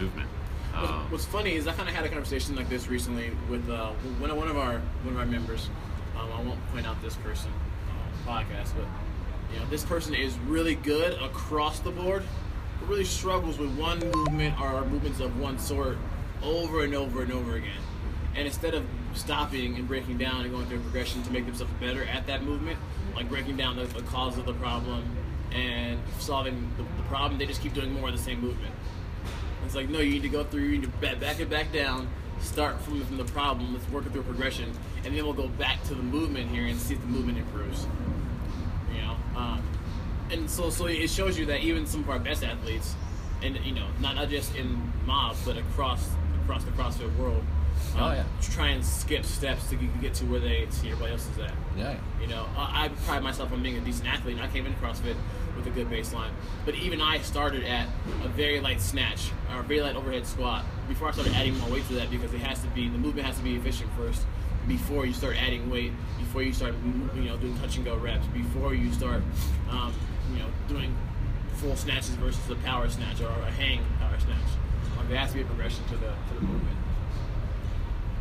[0.00, 0.28] movement.
[0.72, 3.68] What's- Um, What's funny is I kind of had a conversation like this recently with
[3.68, 5.70] uh, one, of, one of our one of our members.
[6.18, 7.50] Um, I won't point out this person
[7.88, 8.86] uh, on the podcast, but
[9.52, 12.22] you know this person is really good across the board,
[12.80, 15.96] but really struggles with one movement or movements of one sort
[16.42, 17.80] over and over and over again.
[18.36, 21.72] And instead of stopping and breaking down and going through a progression to make themselves
[21.80, 22.78] better at that movement,
[23.16, 25.02] like breaking down the, the cause of the problem
[25.50, 28.72] and solving the, the problem, they just keep doing more of the same movement.
[29.68, 31.70] It's like, no, you need to go through, you need to back, back it back
[31.74, 32.08] down,
[32.40, 34.72] start from, from the problem, let's work it through a progression,
[35.04, 37.86] and then we'll go back to the movement here and see if the movement improves.
[38.94, 39.16] You know?
[39.36, 39.62] Um,
[40.30, 42.94] and so, so it shows you that even some of our best athletes,
[43.42, 46.08] and you know, not, not just in mobs, but across
[46.44, 47.44] across the CrossFit world,
[47.94, 48.24] um, Oh, yeah.
[48.40, 51.52] try and skip steps to get get to where they see everybody else is at.
[51.76, 51.98] Yeah.
[52.22, 54.78] You know, I, I pride myself on being a decent athlete, and I came into
[54.80, 55.14] CrossFit
[55.58, 56.30] with a good baseline.
[56.64, 57.88] But even I started at
[58.24, 61.70] a very light snatch or a very light overhead squat before I started adding more
[61.70, 64.24] weight to that because it has to be the movement has to be efficient first
[64.66, 66.74] before you start adding weight, before you start
[67.14, 69.22] you know doing touch and go reps, before you start
[69.70, 69.92] um,
[70.32, 70.94] you know doing
[71.54, 74.38] full snatches versus a power snatch or a hang power snatch.
[74.96, 76.76] Like there has to be a progression to the to the movement.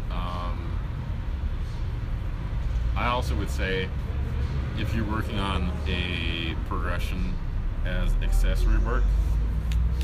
[0.09, 0.79] Um,
[2.95, 3.89] I also would say
[4.79, 7.33] if you're working on a progression
[7.85, 9.03] as accessory work,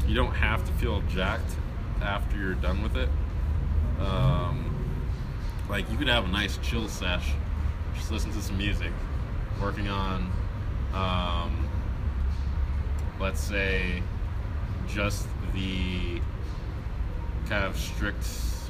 [0.07, 1.55] you don't have to feel jacked
[2.01, 3.09] after you're done with it.
[3.99, 4.75] Um,
[5.69, 7.33] like you could have a nice chill sesh,
[7.95, 8.91] just listen to some music,
[9.61, 10.31] working on,
[10.93, 11.69] um,
[13.19, 14.01] let's say,
[14.87, 16.19] just the
[17.47, 18.27] kind of strict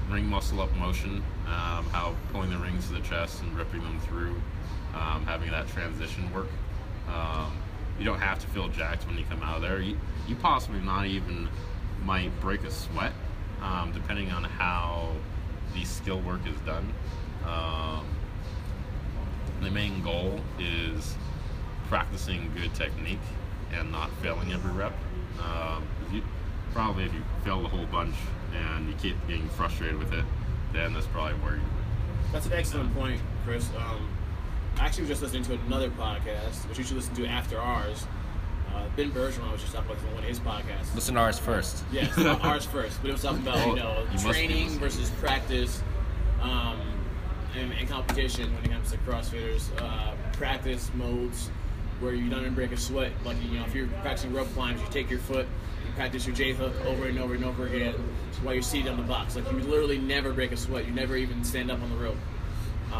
[0.09, 3.99] ring muscle up motion, um, how pulling the rings to the chest and ripping them
[4.01, 4.35] through,
[4.93, 6.49] um, having that transition work.
[7.07, 7.57] Um,
[7.99, 9.79] you don't have to feel jacked when you come out of there.
[9.79, 11.47] You, you possibly not even
[12.03, 13.13] might break a sweat,
[13.61, 15.11] um, depending on how
[15.73, 16.93] the skill work is done.
[17.45, 18.05] Um,
[19.61, 21.15] the main goal is
[21.87, 23.19] practicing good technique
[23.71, 24.93] and not failing every rep.
[25.39, 26.21] Um, you,
[26.73, 28.15] probably if you fail a whole bunch
[28.53, 30.25] and you keep getting frustrated with it,
[30.73, 31.61] then that's probably where you.
[32.31, 33.69] That's an excellent point, Chris.
[33.77, 34.09] Um,
[34.79, 38.05] I actually was just listening to another podcast, which you should listen to after ours.
[38.73, 40.95] Uh, ben Bergeron was just talking about one of his podcasts.
[40.95, 41.83] Listen to ours first.
[41.91, 45.81] Yes, ours first, but it was talking about you know You training versus practice,
[46.41, 46.79] um,
[47.55, 49.69] and, and competition when it comes to CrossFitters.
[49.79, 51.51] Uh, practice modes
[51.99, 53.11] where you don't even break a sweat.
[53.23, 55.45] Like you know, if you're practicing rope climbs, you take your foot,
[55.85, 57.93] you practice your J hook over and over and over again
[58.41, 59.35] while you're seated on the box.
[59.35, 60.85] Like you literally never break a sweat.
[60.85, 62.17] You never even stand up on the rope.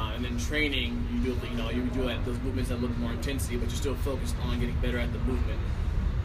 [0.03, 2.81] Uh, and then training, you do you know you do that, those movements at a
[2.81, 5.59] little more intensity, but you're still focused on getting better at the movement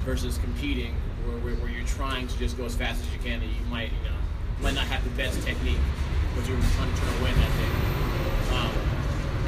[0.04, 0.94] versus competing,
[1.26, 3.64] where, where, where you're trying to just go as fast as you can, and you
[3.70, 4.16] might you know
[4.60, 5.78] might not have the best technique,
[6.34, 7.72] but you're trying to try to win that thing.
[8.58, 8.72] Um,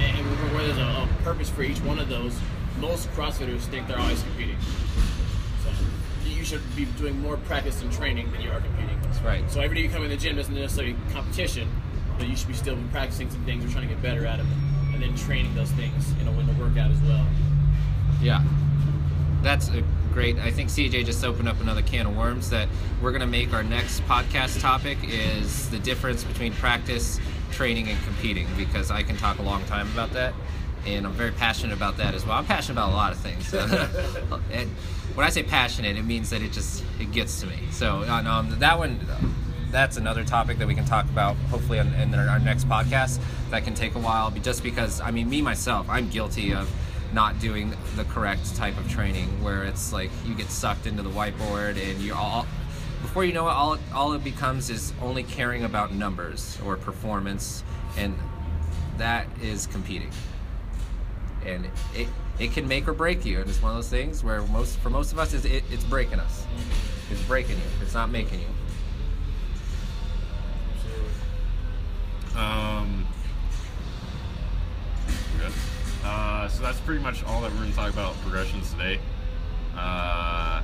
[0.01, 2.39] and, and where- where there's a, a purpose for each one of those,
[2.79, 4.57] most CrossFitters think they're always competing.
[5.65, 5.71] So
[6.29, 8.99] you should be doing more practice and training than you are competing.
[9.03, 9.51] That's right.
[9.51, 11.69] So every day you come in the gym isn't necessarily competition,
[12.21, 14.47] but you should be still practicing some things or trying to get better at them,
[14.93, 17.27] and then training those things, in a in the workout as well.
[18.21, 18.45] Yeah.
[19.43, 20.37] That's a great.
[20.39, 22.69] I think CJ just opened up another can of worms that
[23.01, 27.19] we're going to make our next podcast topic is the difference between practice,
[27.53, 30.35] training, and competing because I can talk a long time about that.
[30.87, 32.37] And I'm very passionate about that as well.
[32.37, 33.53] I'm passionate about a lot of things.
[34.53, 34.71] and
[35.15, 37.57] when I say passionate, it means that it just it gets to me.
[37.71, 39.01] So uh, no, that one,
[39.71, 43.21] that's another topic that we can talk about hopefully in, in our next podcast.
[43.51, 46.71] That can take a while, just because I mean, me myself, I'm guilty of
[47.13, 51.11] not doing the correct type of training where it's like you get sucked into the
[51.11, 52.47] whiteboard and you're all
[53.03, 57.65] before you know it all, all it becomes is only caring about numbers or performance
[57.97, 58.15] and
[58.99, 60.11] that is competing.
[61.45, 62.07] And it,
[62.39, 64.91] it can make or break you and it's one of those things where most for
[64.91, 66.47] most of us is it, it's breaking us.
[67.11, 67.63] It's breaking you.
[67.83, 68.47] It's not making you
[72.41, 73.07] Um,
[75.39, 75.53] good.
[76.05, 78.99] Uh, so that's pretty much all that we're going to talk about progressions today.
[79.77, 80.63] Uh,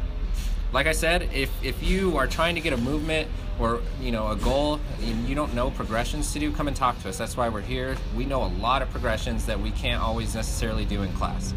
[0.72, 4.28] like I said, if if you are trying to get a movement or you know
[4.28, 7.18] a goal and you don't know progressions to do, come and talk to us.
[7.18, 7.96] That's why we're here.
[8.16, 11.54] We know a lot of progressions that we can't always necessarily do in class.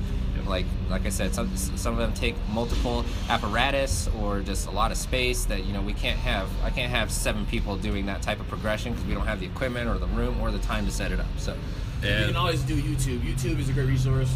[0.49, 4.91] Like like I said, some some of them take multiple apparatus or just a lot
[4.91, 6.49] of space that you know we can't have.
[6.63, 9.45] I can't have seven people doing that type of progression because we don't have the
[9.45, 11.27] equipment or the room or the time to set it up.
[11.37, 11.55] So
[12.03, 13.19] you can always do YouTube.
[13.19, 14.35] YouTube is a great resource.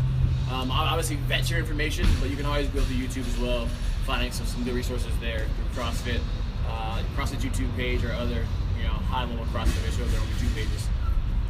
[0.51, 3.67] Um, obviously, vet your information, but you can always go to YouTube as well,
[4.05, 6.19] finding some, some good resources there through CrossFit,
[6.67, 8.45] uh, CrossFit YouTube page or other
[8.77, 10.87] you know high level CrossFit shows their own YouTube pages.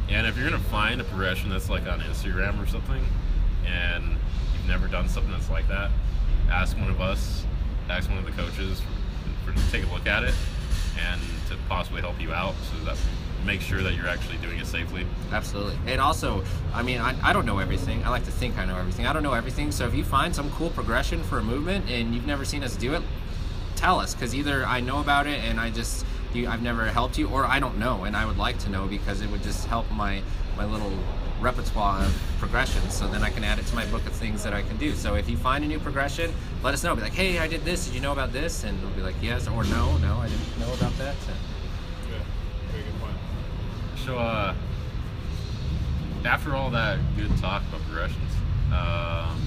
[0.08, 3.04] And if you're gonna find a progression that's like on Instagram or something,
[3.66, 4.16] and
[4.66, 5.90] never done something that's like that,
[6.50, 7.44] ask one of us,
[7.88, 10.34] ask one of the coaches for, for to take a look at it,
[11.08, 12.96] and to possibly help you out, so that
[13.44, 15.06] make sure that you're actually doing it safely.
[15.30, 15.76] Absolutely.
[15.86, 16.42] And also,
[16.72, 18.02] I mean, I, I don't know everything.
[18.04, 19.06] I like to think I know everything.
[19.06, 19.70] I don't know everything.
[19.70, 22.74] So if you find some cool progression for a movement and you've never seen us
[22.74, 23.02] do it,
[23.76, 27.16] tell us because either I know about it and I just you, I've never helped
[27.16, 29.66] you, or I don't know and I would like to know because it would just
[29.66, 30.22] help my
[30.56, 30.92] my little
[31.44, 32.94] repertoire of progressions.
[32.94, 34.94] So then I can add it to my book of things that I can do.
[34.94, 36.32] So if you find a new progression,
[36.62, 36.96] let us know.
[36.96, 37.84] Be like, hey, I did this.
[37.86, 38.64] Did you know about this?
[38.64, 41.14] And we'll be like, yes, or no, no, I didn't know about that.
[41.20, 41.32] So,
[42.10, 42.18] Yeah,
[42.72, 43.16] very good point.
[44.04, 44.54] So, uh,
[46.24, 48.32] after all that good talk about progressions,
[48.72, 49.40] um,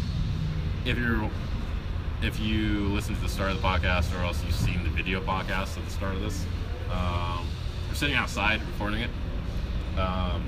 [0.86, 1.30] if you're
[2.22, 5.22] if you listen to the start of the podcast or else you've seen the video
[5.22, 6.46] podcast at the start of this,
[6.92, 7.46] um,
[7.88, 9.10] we're sitting outside recording it.
[10.00, 10.44] Um,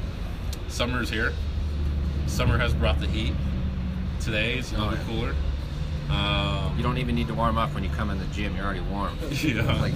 [0.70, 1.34] summer's here.
[2.28, 3.34] Summer has brought the heat.
[4.22, 5.04] Today's a little Oh, yeah.
[5.06, 5.36] cooler.
[6.10, 8.56] Um, you don't even need to warm up when you come in the gym.
[8.56, 9.18] You're already warm.
[9.32, 9.62] yeah.
[9.82, 9.94] like,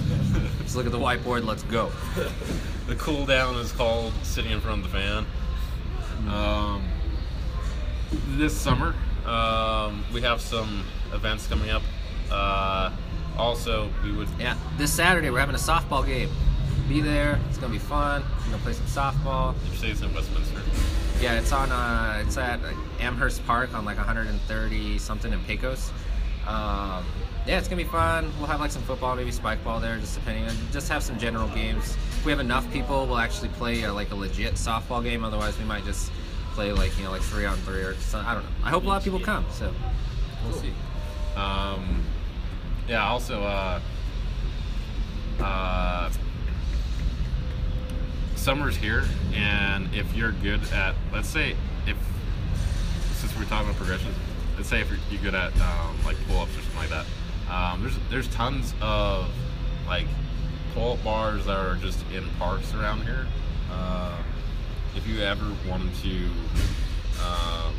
[0.62, 1.44] just look at the whiteboard.
[1.44, 1.90] Let's go.
[2.86, 5.26] the cool down is called sitting in front of the fan.
[6.28, 6.84] Um,
[8.36, 8.94] this summer,
[9.26, 11.82] um, we have some events coming up.
[12.30, 12.90] Uh,
[13.36, 16.30] also, we would Yeah, this Saturday we're having a softball game.
[16.88, 17.38] Be there.
[17.48, 18.22] It's gonna be fun.
[18.44, 19.54] We're gonna play some softball.
[19.70, 20.60] you say it's in Westminster.
[21.20, 21.72] Yeah, it's on.
[21.72, 22.60] Uh, it's at
[23.00, 25.90] Amherst Park on like 130 something in Pecos.
[26.46, 27.04] Um,
[27.46, 28.30] yeah, it's gonna be fun.
[28.38, 30.44] We'll have like some football, maybe spike ball there, just depending.
[30.46, 31.96] on Just have some general games.
[32.18, 35.24] If we have enough people, we'll actually play uh, like a legit softball game.
[35.24, 36.12] Otherwise, we might just
[36.52, 38.28] play like you know like three on three or something.
[38.28, 38.50] I don't know.
[38.62, 39.46] I hope a lot of people come.
[39.50, 39.72] So
[40.44, 40.60] we'll Cool.
[40.62, 40.72] see.
[41.34, 42.02] Um,
[42.88, 43.06] yeah.
[43.06, 43.80] Also, uh,
[45.40, 46.10] uh,
[48.44, 51.96] summer's here, and if you're good at, let's say, if
[53.14, 54.14] since we're talking about progressions,
[54.58, 57.06] let's say if you're, you're good at um, like pull-ups or something like that,
[57.50, 59.30] um, there's there's tons of
[59.86, 60.06] like
[60.74, 63.26] pull-up bars that are just in parks around here.
[63.72, 64.22] Uh,
[64.94, 66.28] if you ever wanted to
[67.24, 67.74] um,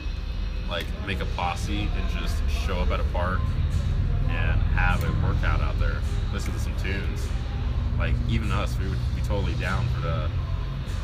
[0.68, 3.40] like make a posse and just show up at a park
[4.30, 5.98] and have a workout out there,
[6.34, 7.28] listen to some tunes.
[8.00, 10.30] Like even us, we would be totally down for to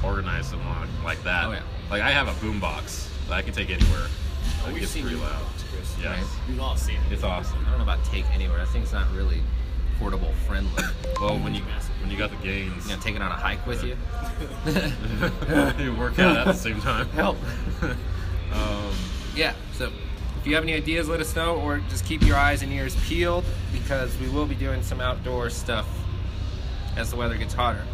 [0.03, 1.45] organize something like, like that.
[1.45, 1.61] Oh, yeah.
[1.89, 4.07] Like I have a boombox that I can take anywhere.
[4.63, 5.41] Oh, It we've gets seen pretty you loud.
[5.71, 5.95] Chris.
[6.01, 6.17] Yes.
[6.19, 6.49] Right.
[6.49, 7.11] We've all seen it.
[7.13, 7.59] It's awesome.
[7.65, 8.59] I don't know about take anywhere.
[8.59, 9.41] I think it's not really
[9.99, 10.83] portable friendly.
[11.19, 11.61] Well, when you
[12.01, 13.95] when you got the gains, You know, take it on a hike with you.
[15.83, 17.07] you work out at the same time.
[17.11, 17.37] Help.
[18.53, 18.91] Um,
[19.33, 19.53] yeah.
[19.75, 19.89] So
[20.41, 22.97] if you have any ideas, let us know, or just keep your eyes and ears
[23.07, 25.87] peeled because we will be doing some outdoor stuff
[26.97, 27.85] as the weather gets hotter.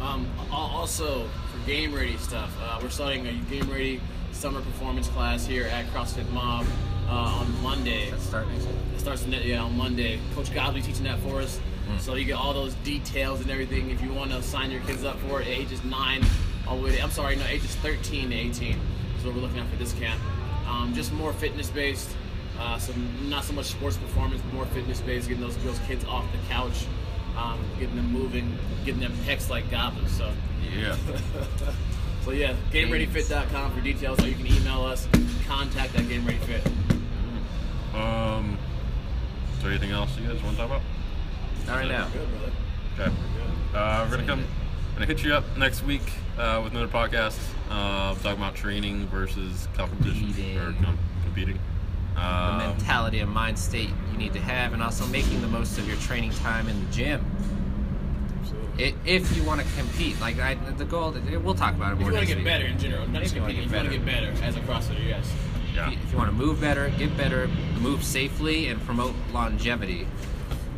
[0.00, 4.00] Um, also, for game ready stuff, uh, we're starting a game ready
[4.32, 6.66] summer performance class here at CrossFit Mob
[7.08, 8.10] uh, on Monday.
[8.10, 8.66] Let's start next.
[8.94, 10.20] It starts yeah, on Monday.
[10.34, 11.60] Coach Godley teaching that for us.
[11.90, 12.00] Mm.
[12.00, 13.90] So you get all those details and everything.
[13.90, 16.24] If you want to sign your kids up for it, ages 9
[16.68, 18.78] all the way to, I'm sorry, no, ages 13 to 18
[19.18, 20.20] is what we're looking at for this camp.
[20.68, 22.10] Um, just more fitness based.
[22.58, 26.04] Uh, some not so much sports performance, but more fitness based, getting those those kids
[26.06, 26.86] off the couch,
[27.38, 30.10] um, getting them moving, getting them pecs like goblins.
[30.16, 30.30] So
[30.76, 30.96] yeah.
[32.24, 35.06] so yeah, GameReadyFit.com for details, or you can email us,
[35.46, 36.66] contact at GameReadyFit.
[37.94, 38.58] Um,
[39.56, 40.82] is there anything else you guys want to talk about?
[41.66, 42.08] Not right now.
[42.08, 42.52] Good, brother.
[43.00, 43.16] Okay.
[43.74, 44.44] Uh, we're gonna come.
[44.94, 46.02] Gonna hit you up next week
[46.38, 47.38] uh, with another podcast.
[47.70, 50.82] Uh, talking about training versus competition or Competing.
[50.82, 51.58] com- competing.
[52.18, 55.78] The Um, mentality and mind state you need to have, and also making the most
[55.78, 57.24] of your training time in the gym.
[58.40, 58.94] Absolutely.
[59.04, 61.14] If you want to compete, like I, the goal,
[61.44, 62.08] we'll talk about it more.
[62.08, 62.44] If you want to get week.
[62.44, 64.34] better in general, not If just you wanna competing, if you get want to get
[64.34, 65.32] better as a CrossFitter, yes.
[65.74, 65.86] yeah.
[65.86, 67.48] If you, if you want to move better, get better,
[67.80, 70.06] move safely, and promote longevity.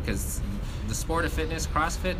[0.01, 0.41] Because
[0.87, 2.17] the sport of fitness, CrossFit,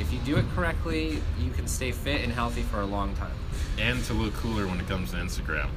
[0.00, 3.34] if you do it correctly, you can stay fit and healthy for a long time.
[3.78, 5.68] And to look cooler when it comes to Instagram,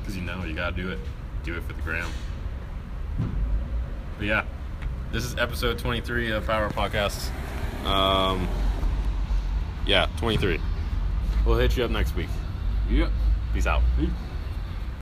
[0.00, 0.98] because you know you gotta do it.
[1.46, 2.10] Do it for the gram.
[4.18, 4.44] But yeah,
[5.12, 7.30] this is episode 23 of Power Podcasts.
[7.84, 8.48] Um,
[9.86, 10.60] yeah, 23.
[11.46, 12.26] We'll hit you up next week.
[12.90, 13.10] Yeah.
[13.54, 13.82] Peace out.
[13.96, 14.10] Peace.